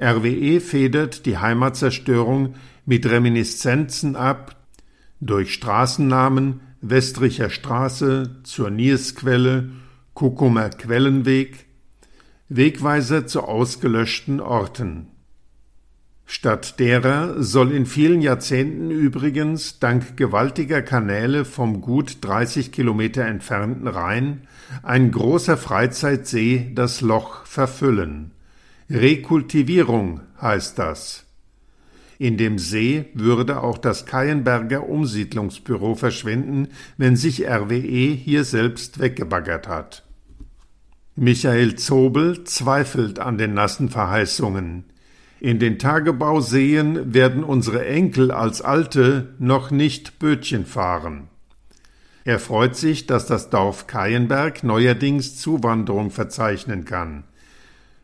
RWE 0.01 0.61
federt 0.61 1.27
die 1.27 1.39
Heimatzerstörung 1.39 2.55
mit 2.87 3.07
Reminiszenzen 3.07 4.17
ab, 4.17 4.57
durch 5.21 5.55
Straßennamen 5.55 6.61
Westricher 6.83 7.49
Straße 7.49 8.43
zur 8.43 8.71
Niersquelle, 8.71 9.71
Kuckumer 10.15 10.69
Quellenweg, 10.69 11.67
Wegweiser 12.49 13.27
zu 13.27 13.45
ausgelöschten 13.45 14.41
Orten. 14.41 15.07
Statt 16.27 16.81
derer 16.81 17.43
soll 17.43 17.73
in 17.73 17.87
vielen 17.87 18.21
Jahrzehnten 18.21 18.91
übrigens 18.91 19.79
dank 19.79 20.17
gewaltiger 20.17 20.83
Kanäle 20.83 21.45
vom 21.45 21.81
gut 21.81 22.19
30 22.21 22.73
Kilometer 22.73 23.25
entfernten 23.27 23.87
Rhein 23.87 24.49
ein 24.83 25.13
großer 25.13 25.57
Freizeitsee 25.57 26.73
das 26.75 27.01
Loch 27.01 27.47
verfüllen. 27.47 28.33
Rekultivierung 28.91 30.21
heißt 30.41 30.79
das. 30.79 31.27
In 32.23 32.37
dem 32.37 32.57
See 32.57 33.07
würde 33.15 33.65
auch 33.65 33.79
das 33.79 34.07
Kayenberger 34.07 34.89
Umsiedlungsbüro 34.89 35.97
verschwinden, 35.97 36.69
wenn 36.97 37.17
sich 37.17 37.49
RWE 37.49 38.15
hier 38.15 38.45
selbst 38.45 39.01
weggebaggert 39.01 39.67
hat. 39.67 40.05
Michael 41.17 41.75
Zobel 41.75 42.45
zweifelt 42.45 43.19
an 43.19 43.39
den 43.39 43.55
nassen 43.55 43.89
Verheißungen. 43.89 44.85
In 45.41 45.59
den 45.59 45.81
Tagebauseen 45.81 47.13
werden 47.13 47.43
unsere 47.43 47.85
Enkel 47.87 48.31
als 48.31 48.63
Alte 48.63 49.35
noch 49.41 49.73
nicht 49.73 50.21
Bötchen 50.21 50.65
fahren. 50.65 51.27
Er 52.23 52.39
freut 52.39 52.77
sich, 52.77 53.09
dass 53.09 53.27
das 53.27 53.51
Dorf 53.51 53.89
Kayenberg 53.89 54.63
neuerdings 54.63 55.41
Zuwanderung 55.41 56.13
verzeichnen 56.13 56.85
kann. 56.85 57.25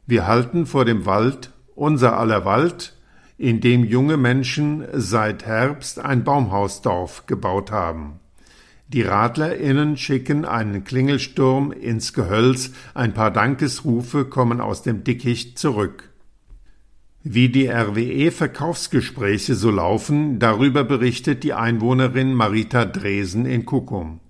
Wir 0.09 0.27
halten 0.27 0.67
vor 0.67 0.85
dem 0.85 1.07
Wald, 1.07 1.53
unser 1.77 2.19
aller 2.19 2.45
Wald, 2.45 2.98
in 3.39 3.61
dem 3.61 3.85
junge 3.85 4.17
Menschen 4.17 4.85
seit 4.93 5.47
Herbst 5.47 6.01
ein 6.01 6.25
Baumhausdorf 6.25 7.27
gebaut 7.27 7.71
haben. 7.71 8.19
Die 8.89 9.03
RadlerInnen 9.03 9.97
schicken 9.97 10.45
einen 10.45 10.83
Klingelsturm 10.83 11.73
ins 11.73 12.15
Gehölz, 12.15 12.73
ein 12.95 13.15
paar 13.15 13.31
Dankesrufe 13.31 14.25
kommen 14.25 14.61
aus 14.61 14.83
dem 14.83 15.05
Dickicht 15.05 15.59
zurück. 15.59 16.11
Wie 17.23 17.49
die 17.49 17.69
RWE-Verkaufsgespräche 17.69 19.55
so 19.55 19.71
laufen, 19.71 20.39
darüber 20.39 20.85
berichtet 20.85 21.45
die 21.45 21.53
Einwohnerin 21.53 22.33
Marita 22.33 22.87
Dresen 22.87 23.45
in 23.45 23.67
Kuckum. 23.67 24.21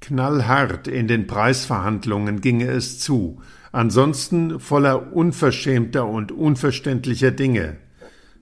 Knallhart 0.00 0.88
in 0.88 1.06
den 1.06 1.28
Preisverhandlungen 1.28 2.40
ginge 2.40 2.66
es 2.66 2.98
zu, 2.98 3.40
ansonsten 3.70 4.58
voller 4.58 5.12
unverschämter 5.12 6.06
und 6.06 6.32
unverständlicher 6.32 7.30
Dinge. 7.30 7.76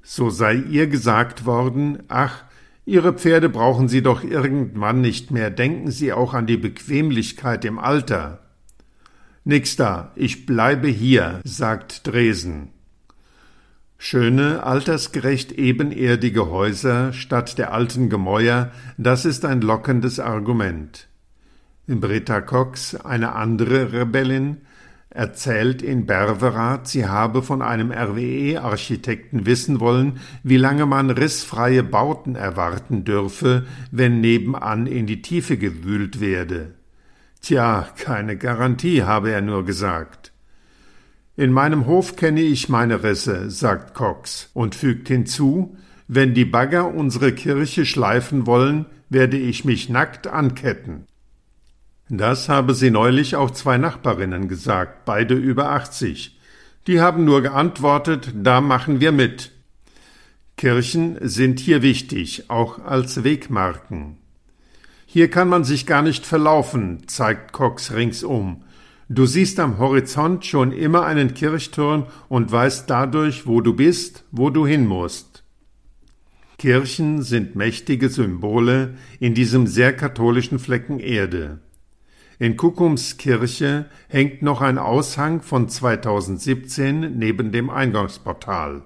So 0.02 0.30
sei 0.30 0.54
ihr 0.54 0.86
gesagt 0.86 1.44
worden, 1.46 2.02
ach, 2.08 2.44
Ihre 2.86 3.12
Pferde 3.12 3.48
brauchen 3.48 3.88
Sie 3.88 4.02
doch 4.02 4.24
irgendwann 4.24 5.00
nicht 5.00 5.30
mehr. 5.30 5.50
Denken 5.50 5.90
Sie 5.90 6.12
auch 6.12 6.34
an 6.34 6.46
die 6.46 6.56
Bequemlichkeit 6.56 7.64
im 7.64 7.78
Alter. 7.78 8.40
Nix 9.44 9.76
da, 9.76 10.12
ich 10.16 10.46
bleibe 10.46 10.88
hier, 10.88 11.40
sagt 11.44 12.06
Dresen. 12.06 12.70
Schöne, 13.96 14.62
altersgerecht 14.64 15.52
ebenerdige 15.52 16.50
Häuser 16.50 17.12
statt 17.12 17.58
der 17.58 17.72
alten 17.72 18.08
Gemäuer, 18.08 18.70
das 18.96 19.24
ist 19.24 19.44
ein 19.44 19.60
lockendes 19.60 20.18
Argument. 20.18 21.06
Britta 21.86 22.40
Cox, 22.40 22.94
eine 22.94 23.34
andere 23.34 23.92
Rebellin, 23.92 24.62
erzählt 25.10 25.82
in 25.82 26.06
Berverath, 26.06 26.86
sie 26.86 27.06
habe 27.06 27.42
von 27.42 27.62
einem 27.62 27.90
RWE-Architekten 27.90 29.44
wissen 29.44 29.80
wollen, 29.80 30.20
wie 30.42 30.56
lange 30.56 30.86
man 30.86 31.10
rissfreie 31.10 31.82
Bauten 31.82 32.36
erwarten 32.36 33.04
dürfe, 33.04 33.66
wenn 33.90 34.20
nebenan 34.20 34.86
in 34.86 35.06
die 35.06 35.20
Tiefe 35.20 35.58
gewühlt 35.58 36.20
werde. 36.20 36.74
Tja, 37.42 37.88
keine 37.98 38.36
Garantie, 38.36 39.02
habe 39.02 39.32
er 39.32 39.40
nur 39.40 39.64
gesagt. 39.64 40.32
In 41.36 41.52
meinem 41.52 41.86
Hof 41.86 42.16
kenne 42.16 42.42
ich 42.42 42.68
meine 42.68 43.02
Risse, 43.02 43.50
sagt 43.50 43.94
Cox 43.94 44.50
und 44.52 44.74
fügt 44.74 45.08
hinzu, 45.08 45.76
wenn 46.06 46.34
die 46.34 46.44
Bagger 46.44 46.92
unsere 46.94 47.32
Kirche 47.32 47.86
schleifen 47.86 48.46
wollen, 48.46 48.86
werde 49.08 49.38
ich 49.38 49.64
mich 49.64 49.88
nackt 49.88 50.26
anketten. 50.26 51.06
Das 52.12 52.48
habe 52.48 52.74
sie 52.74 52.90
neulich 52.90 53.36
auch 53.36 53.52
zwei 53.52 53.78
Nachbarinnen 53.78 54.48
gesagt, 54.48 55.04
beide 55.04 55.34
über 55.34 55.70
80. 55.70 56.36
Die 56.88 57.00
haben 57.00 57.24
nur 57.24 57.40
geantwortet, 57.40 58.32
da 58.34 58.60
machen 58.60 58.98
wir 58.98 59.12
mit. 59.12 59.52
Kirchen 60.56 61.18
sind 61.20 61.60
hier 61.60 61.82
wichtig, 61.82 62.50
auch 62.50 62.84
als 62.84 63.22
Wegmarken. 63.22 64.18
Hier 65.06 65.30
kann 65.30 65.48
man 65.48 65.62
sich 65.62 65.86
gar 65.86 66.02
nicht 66.02 66.26
verlaufen, 66.26 67.06
zeigt 67.06 67.52
Cox 67.52 67.92
ringsum. 67.92 68.64
Du 69.08 69.26
siehst 69.26 69.60
am 69.60 69.78
Horizont 69.78 70.44
schon 70.44 70.72
immer 70.72 71.06
einen 71.06 71.34
Kirchturm 71.34 72.06
und 72.28 72.50
weißt 72.50 72.90
dadurch, 72.90 73.46
wo 73.46 73.60
du 73.60 73.72
bist, 73.74 74.24
wo 74.32 74.50
du 74.50 74.66
hin 74.66 74.84
musst. 74.84 75.44
Kirchen 76.58 77.22
sind 77.22 77.54
mächtige 77.54 78.08
Symbole 78.08 78.96
in 79.20 79.32
diesem 79.34 79.68
sehr 79.68 79.96
katholischen 79.96 80.58
Flecken 80.58 80.98
Erde. 80.98 81.60
In 82.40 82.56
Kuckums 82.56 83.18
Kirche 83.18 83.84
hängt 84.08 84.40
noch 84.40 84.62
ein 84.62 84.78
Aushang 84.78 85.42
von 85.42 85.68
2017 85.68 87.18
neben 87.18 87.52
dem 87.52 87.68
Eingangsportal. 87.68 88.80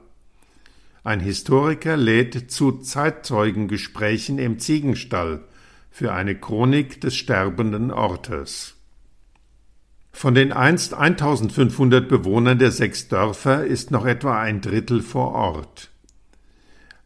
Ein 1.05 1.21
Historiker 1.21 1.97
lädt 1.97 2.51
zu 2.51 2.73
Zeitzeugengesprächen 2.73 4.41
im 4.41 4.59
Ziegenstall 4.59 5.45
für 5.89 6.13
eine 6.13 6.35
Chronik 6.35 7.01
des 7.01 7.15
sterbenden 7.15 7.93
Ortes. 7.93 8.75
Von 10.11 10.35
den 10.35 10.51
einst 10.51 10.93
1500 10.93 12.09
Bewohnern 12.09 12.59
der 12.59 12.73
sechs 12.73 13.07
Dörfer 13.07 13.65
ist 13.65 13.93
noch 13.93 14.05
etwa 14.05 14.41
ein 14.41 14.63
Drittel 14.63 15.01
vor 15.01 15.31
Ort. 15.33 15.93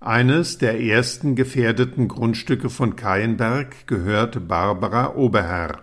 Eines 0.00 0.56
der 0.56 0.80
ersten 0.80 1.36
gefährdeten 1.36 2.08
Grundstücke 2.08 2.70
von 2.70 2.96
Keienberg 2.96 3.86
gehört 3.86 4.48
Barbara 4.48 5.14
Oberherr. 5.14 5.82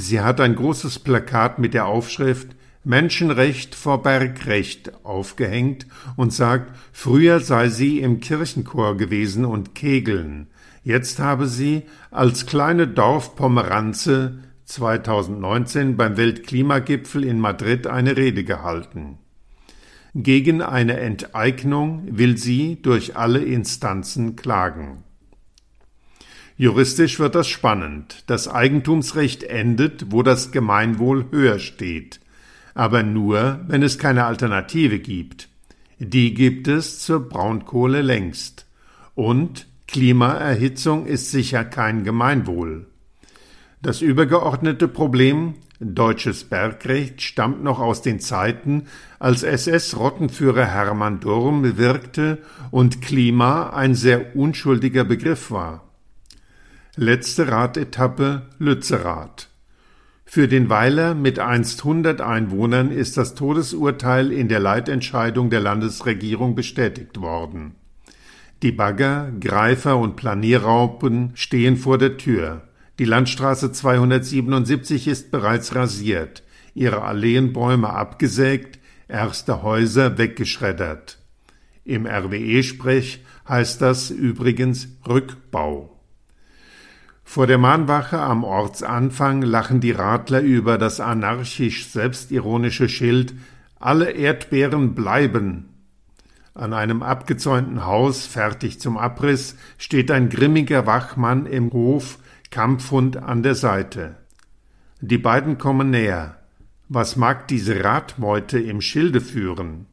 Sie 0.00 0.20
hat 0.20 0.40
ein 0.40 0.54
großes 0.54 1.00
Plakat 1.00 1.58
mit 1.58 1.74
der 1.74 1.86
Aufschrift 1.86 2.54
Menschenrecht 2.84 3.74
vor 3.74 4.00
Bergrecht 4.04 4.92
aufgehängt 5.04 5.88
und 6.14 6.32
sagt, 6.32 6.72
früher 6.92 7.40
sei 7.40 7.68
sie 7.68 7.98
im 7.98 8.20
Kirchenchor 8.20 8.96
gewesen 8.96 9.44
und 9.44 9.74
kegeln. 9.74 10.46
Jetzt 10.84 11.18
habe 11.18 11.48
sie 11.48 11.82
als 12.12 12.46
kleine 12.46 12.86
Dorfpomeranze 12.86 14.38
2019 14.66 15.96
beim 15.96 16.16
Weltklimagipfel 16.16 17.24
in 17.24 17.40
Madrid 17.40 17.88
eine 17.88 18.16
Rede 18.16 18.44
gehalten. 18.44 19.18
Gegen 20.14 20.62
eine 20.62 21.00
Enteignung 21.00 22.06
will 22.08 22.38
sie 22.38 22.80
durch 22.80 23.16
alle 23.16 23.40
Instanzen 23.40 24.36
klagen. 24.36 25.02
Juristisch 26.60 27.20
wird 27.20 27.36
das 27.36 27.46
spannend. 27.46 28.24
Das 28.26 28.48
Eigentumsrecht 28.48 29.44
endet, 29.44 30.10
wo 30.10 30.24
das 30.24 30.50
Gemeinwohl 30.50 31.26
höher 31.30 31.60
steht. 31.60 32.18
Aber 32.74 33.04
nur, 33.04 33.60
wenn 33.68 33.84
es 33.84 33.96
keine 33.96 34.24
Alternative 34.24 34.98
gibt. 34.98 35.48
Die 36.00 36.34
gibt 36.34 36.66
es 36.66 36.98
zur 36.98 37.28
Braunkohle 37.28 38.02
längst. 38.02 38.66
Und 39.14 39.68
Klimaerhitzung 39.86 41.06
ist 41.06 41.30
sicher 41.30 41.64
kein 41.64 42.02
Gemeinwohl. 42.02 42.86
Das 43.80 44.00
übergeordnete 44.00 44.88
Problem 44.88 45.54
deutsches 45.78 46.42
Bergrecht 46.42 47.22
stammt 47.22 47.62
noch 47.62 47.78
aus 47.78 48.02
den 48.02 48.18
Zeiten, 48.18 48.86
als 49.20 49.44
SS-Rottenführer 49.44 50.64
Hermann 50.64 51.20
Durm 51.20 51.78
wirkte 51.78 52.38
und 52.72 53.00
Klima 53.00 53.70
ein 53.70 53.94
sehr 53.94 54.34
unschuldiger 54.34 55.04
Begriff 55.04 55.52
war. 55.52 55.87
Letzte 57.00 57.46
Radetappe 57.46 58.42
Lützerath. 58.58 59.50
Für 60.24 60.48
den 60.48 60.68
Weiler 60.68 61.14
mit 61.14 61.38
einst 61.38 61.84
100 61.84 62.20
Einwohnern 62.20 62.90
ist 62.90 63.16
das 63.16 63.36
Todesurteil 63.36 64.32
in 64.32 64.48
der 64.48 64.58
Leitentscheidung 64.58 65.48
der 65.48 65.60
Landesregierung 65.60 66.56
bestätigt 66.56 67.20
worden. 67.20 67.76
Die 68.64 68.72
Bagger, 68.72 69.30
Greifer 69.38 69.96
und 69.96 70.16
Planierraupen 70.16 71.30
stehen 71.34 71.76
vor 71.76 71.98
der 71.98 72.16
Tür. 72.16 72.62
Die 72.98 73.04
Landstraße 73.04 73.70
277 73.70 75.06
ist 75.06 75.30
bereits 75.30 75.76
rasiert, 75.76 76.42
ihre 76.74 77.02
Alleenbäume 77.02 77.90
abgesägt, 77.90 78.80
erste 79.06 79.62
Häuser 79.62 80.18
weggeschreddert. 80.18 81.20
Im 81.84 82.06
RWE-Sprech 82.06 83.24
heißt 83.48 83.82
das 83.82 84.10
übrigens 84.10 84.88
Rückbau. 85.06 85.94
Vor 87.30 87.46
der 87.46 87.58
Mahnwache 87.58 88.18
am 88.18 88.42
Ortsanfang 88.42 89.42
lachen 89.42 89.80
die 89.80 89.90
Radler 89.90 90.40
über 90.40 90.78
das 90.78 90.98
anarchisch 90.98 91.86
selbstironische 91.88 92.88
Schild 92.88 93.34
Alle 93.78 94.12
Erdbeeren 94.12 94.94
bleiben. 94.94 95.68
An 96.54 96.72
einem 96.72 97.02
abgezäunten 97.02 97.84
Haus, 97.84 98.26
fertig 98.26 98.80
zum 98.80 98.96
Abriss, 98.96 99.56
steht 99.76 100.10
ein 100.10 100.30
grimmiger 100.30 100.86
Wachmann 100.86 101.44
im 101.44 101.70
Hof, 101.70 102.18
Kampfhund 102.50 103.18
an 103.18 103.42
der 103.42 103.54
Seite. 103.54 104.16
Die 105.02 105.18
beiden 105.18 105.58
kommen 105.58 105.90
näher. 105.90 106.38
Was 106.88 107.16
mag 107.16 107.46
diese 107.46 107.84
Radmeute 107.84 108.58
im 108.58 108.80
Schilde 108.80 109.20
führen? 109.20 109.84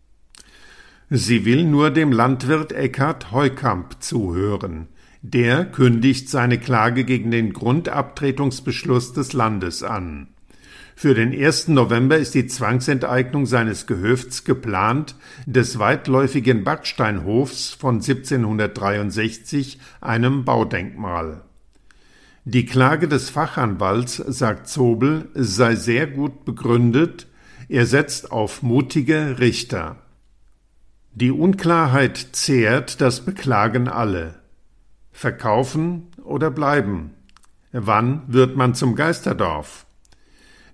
Sie 1.18 1.46
will 1.46 1.64
nur 1.64 1.92
dem 1.92 2.12
Landwirt 2.12 2.74
Eckhard 2.74 3.32
Heukamp 3.32 4.04
zuhören. 4.04 4.90
Der 5.22 5.64
kündigt 5.64 6.30
seine 6.30 6.60
Klage 6.60 7.06
gegen 7.06 7.32
den 7.32 7.54
Grundabtretungsbeschluss 7.54 9.14
des 9.14 9.32
Landes 9.32 9.82
an. 9.82 10.28
Für 10.94 11.14
den 11.14 11.32
1. 11.32 11.70
November 11.70 12.18
ist 12.18 12.36
die 12.36 12.48
Zwangsenteignung 12.48 13.46
seines 13.46 13.88
Gehöfts 13.88 14.44
geplant, 14.44 15.16
des 15.46 15.80
weitläufigen 15.80 16.66
Backsteinhofs 16.66 17.70
von 17.70 17.96
1763, 17.96 19.80
einem 20.02 20.44
Baudenkmal. 20.44 21.44
Die 22.44 22.66
Klage 22.66 23.08
des 23.08 23.30
Fachanwalts, 23.30 24.18
sagt 24.18 24.68
Zobel, 24.68 25.30
sei 25.34 25.76
sehr 25.76 26.08
gut 26.08 26.44
begründet, 26.44 27.28
er 27.70 27.86
setzt 27.86 28.34
auf 28.34 28.64
mutige 28.64 29.38
Richter. 29.40 30.02
Die 31.18 31.32
Unklarheit 31.32 32.18
zehrt, 32.34 33.00
das 33.00 33.24
beklagen 33.24 33.88
alle. 33.88 34.36
Verkaufen 35.14 36.08
oder 36.22 36.52
bleiben? 36.52 37.12
Wann 37.72 38.24
wird 38.28 38.58
man 38.58 38.76
zum 38.76 38.96
Geisterdorf? 38.96 39.86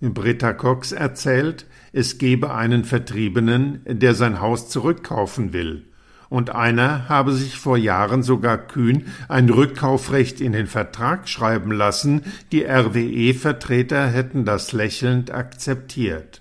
Britta 0.01 0.54
Cox 0.54 0.93
erzählt, 0.93 1.67
es 1.93 2.17
gebe 2.17 2.56
einen 2.56 2.86
Vertriebenen, 2.86 3.82
der 3.86 4.15
sein 4.15 4.41
Haus 4.41 4.67
zurückkaufen 4.67 5.54
will, 5.54 5.86
und 6.27 6.49
einer 6.49 7.08
habe 7.08 7.34
sich 7.34 7.60
vor 7.60 7.77
Jahren 7.77 8.23
sogar 8.23 8.58
kühn 8.58 9.10
ein 9.30 9.47
Rückkaufrecht 9.47 10.41
in 10.41 10.54
den 10.54 10.65
Vertrag 10.65 11.30
schreiben 11.30 11.71
lassen, 11.71 12.23
die 12.51 12.63
RWE-Vertreter 12.65 14.08
hätten 14.08 14.43
das 14.43 14.71
lächelnd 14.71 15.30
akzeptiert. 15.30 16.40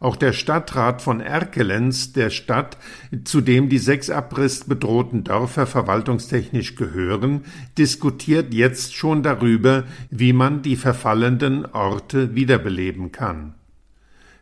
Auch 0.00 0.14
der 0.16 0.32
Stadtrat 0.32 1.02
von 1.02 1.20
Erkelenz, 1.20 2.12
der 2.12 2.30
Stadt, 2.30 2.76
zu 3.24 3.40
dem 3.40 3.68
die 3.68 3.78
sechs 3.78 4.10
abrissbedrohten 4.10 5.24
Dörfer 5.24 5.66
verwaltungstechnisch 5.66 6.76
gehören, 6.76 7.44
diskutiert 7.76 8.54
jetzt 8.54 8.94
schon 8.94 9.22
darüber, 9.22 9.84
wie 10.10 10.32
man 10.32 10.62
die 10.62 10.76
verfallenden 10.76 11.66
Orte 11.66 12.34
wiederbeleben 12.36 13.10
kann. 13.10 13.54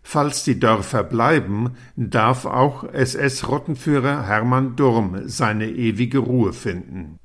Falls 0.02 0.44
die 0.44 0.60
Dörfer 0.60 1.02
bleiben, 1.02 1.70
darf 1.96 2.44
auch 2.44 2.84
SS-Rottenführer 2.84 4.24
Hermann 4.24 4.76
Durm 4.76 5.22
seine 5.24 5.68
ewige 5.68 6.18
Ruhe 6.18 6.52
finden. 6.52 7.18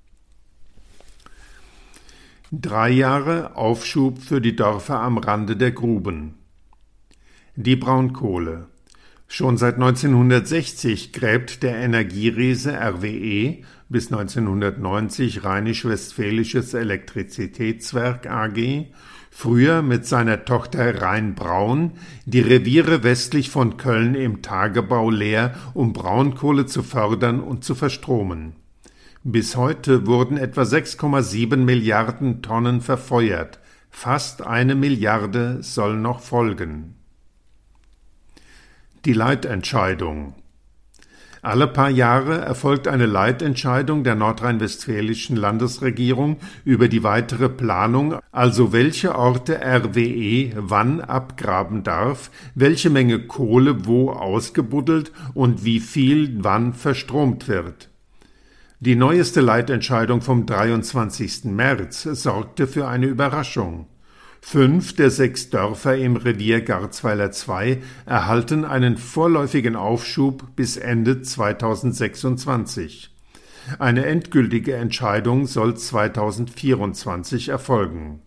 Drei 2.52 2.90
Jahre 2.90 3.56
Aufschub 3.56 4.20
für 4.20 4.42
die 4.42 4.56
Dörfer 4.56 5.00
am 5.00 5.18
Rande 5.20 5.56
der 5.56 5.72
Gruben. 5.72 6.41
Die 7.64 7.76
Braunkohle. 7.76 8.66
Schon 9.28 9.58
seit 9.58 9.76
1960 9.76 11.14
gräbt 11.14 11.62
der 11.62 11.76
Energieriese 11.76 12.74
RWE 12.74 13.60
bis 13.88 14.12
1990 14.12 15.44
Rheinisch-Westfälisches 15.44 16.74
Elektrizitätswerk 16.74 18.26
AG 18.26 18.88
früher 19.30 19.84
mit 19.84 20.08
seiner 20.08 20.44
Tochter 20.44 21.04
Rhein 21.04 21.36
Braun, 21.36 21.92
die 22.26 22.40
Reviere 22.40 23.04
westlich 23.04 23.52
von 23.52 23.78
Köln 23.78 24.16
im 24.16 24.42
Tagebau 24.42 25.12
leer, 25.12 25.54
um 25.76 25.94
Braunkohle 25.94 26.66
zu 26.66 26.82
fördern 26.82 27.42
und 27.42 27.64
zu 27.64 27.76
verstromen. 27.76 28.54
Bis 29.24 29.56
heute 29.56 30.08
wurden 30.08 30.38
etwa 30.38 30.64
6,7 30.64 31.58
Milliarden 31.58 32.42
Tonnen 32.42 32.82
verfeuert, 32.82 33.60
fast 33.92 34.42
eine 34.42 34.74
Milliarde 34.74 35.62
soll 35.62 35.96
noch 35.96 36.22
folgen. 36.22 36.96
Die 39.06 39.14
Leitentscheidung 39.14 40.36
alle 41.44 41.66
paar 41.66 41.90
Jahre 41.90 42.38
erfolgt 42.42 42.88
eine 42.88 43.08
Leitentscheidung 43.08 44.04
der 44.04 44.14
nordrhein-westfälischen 44.14 45.36
Landesregierung 45.36 46.38
über 46.66 46.88
die 46.88 47.02
weitere 47.02 47.50
Planung, 47.50 48.20
also 48.32 48.74
welche 48.74 49.16
Orte 49.16 49.60
RWE 49.60 50.52
wann 50.56 51.02
abgraben 51.02 51.82
darf, 51.82 52.30
welche 52.54 52.92
Menge 52.92 53.26
Kohle 53.26 53.88
wo 53.88 54.12
ausgebuddelt 54.12 55.12
und 55.34 55.66
wie 55.66 55.80
viel 55.80 56.44
wann 56.44 56.76
verstromt 56.76 57.48
wird. 57.48 57.90
Die 58.80 58.96
neueste 58.96 59.42
Leitentscheidung 59.42 60.22
vom 60.22 60.46
23. 60.46 61.46
März 61.46 62.04
sorgte 62.04 62.68
für 62.68 62.88
eine 62.88 63.08
Überraschung. 63.08 63.88
Fünf 64.42 64.96
der 64.96 65.12
sechs 65.12 65.50
Dörfer 65.50 65.96
im 65.96 66.18
Revier 66.18 66.62
Garzweiler 66.62 67.32
II 67.32 67.78
erhalten 68.06 68.66
einen 68.66 68.98
vorläufigen 68.98 69.78
Aufschub 69.78 70.56
bis 70.56 70.76
Ende 70.76 71.22
2026. 71.22 73.16
Eine 73.80 74.06
endgültige 74.06 74.76
Entscheidung 74.76 75.46
soll 75.46 75.78
2024 75.78 77.50
erfolgen. 77.50 78.22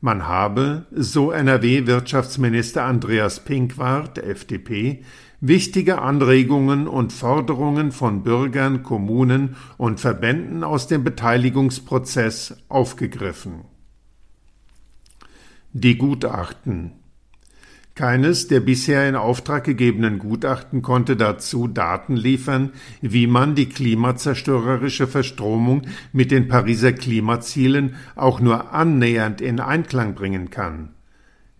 Man 0.00 0.26
habe, 0.26 0.86
so 0.92 1.32
NRW-Wirtschaftsminister 1.32 2.84
Andreas 2.84 3.44
Pinkwart, 3.44 4.18
FDP, 4.18 5.02
wichtige 5.40 6.00
Anregungen 6.00 6.86
und 6.86 7.12
Forderungen 7.12 7.92
von 7.92 8.22
Bürgern, 8.22 8.82
Kommunen 8.82 9.56
und 9.76 10.00
Verbänden 10.00 10.64
aus 10.64 10.86
dem 10.86 11.02
Beteiligungsprozess 11.02 12.56
aufgegriffen. 12.68 13.64
Die 15.78 15.98
Gutachten 15.98 16.92
keines 17.94 18.48
der 18.48 18.60
bisher 18.60 19.06
in 19.06 19.14
Auftrag 19.14 19.64
gegebenen 19.64 20.18
Gutachten 20.18 20.80
konnte 20.80 21.16
dazu 21.16 21.68
Daten 21.68 22.16
liefern, 22.16 22.72
wie 23.02 23.26
man 23.26 23.54
die 23.54 23.68
klimazerstörerische 23.68 25.06
Verstromung 25.06 25.82
mit 26.14 26.30
den 26.30 26.48
Pariser 26.48 26.94
Klimazielen 26.94 27.96
auch 28.14 28.40
nur 28.40 28.72
annähernd 28.72 29.42
in 29.42 29.60
Einklang 29.60 30.14
bringen 30.14 30.48
kann. 30.48 30.94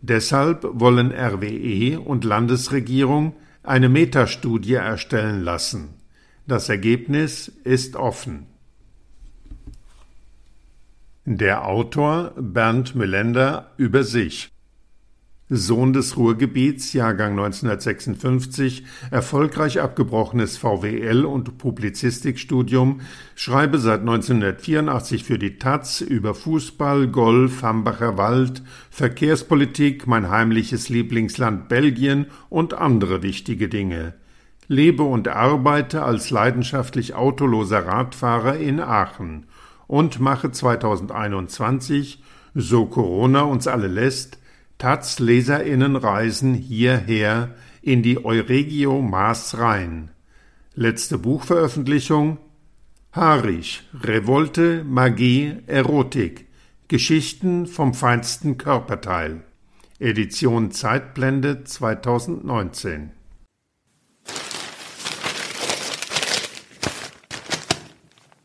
Deshalb 0.01 0.67
wollen 0.73 1.13
RWE 1.13 2.01
und 2.01 2.25
Landesregierung 2.25 3.35
eine 3.63 3.91
Metastudie 3.91 4.75
erstellen 4.75 5.43
lassen. 5.43 5.91
Das 6.47 6.71
Ergebnis 6.71 7.53
ist 7.65 7.97
offen. 7.97 8.47
Der 11.29 11.67
Autor 11.67 12.35
Bernd 12.37 12.95
Müllender 12.95 13.73
über 13.79 14.05
sich. 14.05 14.53
Sohn 15.49 15.93
des 15.93 16.17
Ruhrgebiets, 16.17 16.93
Jahrgang 16.93 17.33
1956, 17.33 18.85
erfolgreich 19.11 19.81
abgebrochenes 19.81 20.57
VWL 20.57 21.25
und 21.25 21.59
Publizistikstudium, 21.59 23.01
schreibe 23.35 23.81
seit 23.81 24.03
1984 24.03 25.25
für 25.25 25.41
die 25.41 25.59
Taz 25.59 26.01
über 26.01 26.33
Fußball, 26.33 27.09
Golf, 27.09 27.61
Hambacher 27.65 28.17
Wald, 28.17 28.63
Verkehrspolitik, 28.91 30.07
mein 30.07 30.31
heimliches 30.31 30.91
Lieblingsland 30.91 31.69
Belgien 31.69 32.27
und 32.51 32.73
andere 32.73 33.25
wichtige 33.25 33.69
Dinge. 33.69 34.15
Lebe 34.69 35.03
und 35.03 35.27
arbeite 35.27 36.05
als 36.05 36.31
leidenschaftlich 36.31 37.15
autoloser 37.15 37.85
Radfahrer 37.85 38.59
in 38.59 38.79
Aachen 38.79 39.47
und 39.87 40.21
mache 40.21 40.51
2021, 40.51 42.23
so 42.55 42.87
Corona 42.87 43.43
uns 43.43 43.67
alle 43.67 43.89
lässt, 43.89 44.39
Taz 44.79 45.19
Leserinnenreisen 45.19 46.55
hierher 46.55 47.55
in 47.81 48.03
die 48.03 48.25
Euregio 48.25 49.01
Maas 49.01 49.57
Rhein. 49.59 50.11
Letzte 50.75 51.19
Buchveröffentlichung 51.19 52.39
Haarig, 53.13 53.85
Revolte, 54.03 54.85
Magie, 54.85 55.57
Erotik. 55.67 56.47
Geschichten 56.89 57.67
vom 57.67 57.95
feinsten 57.95 58.59
Körperteil. 58.59 59.41
Edition 59.99 60.71
Zeitblende 60.71 61.65
2019 61.65 63.13